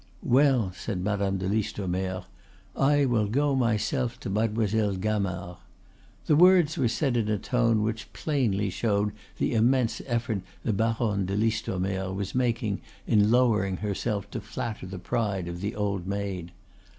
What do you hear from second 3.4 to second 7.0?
myself to Mademoiselle Gamard." The words were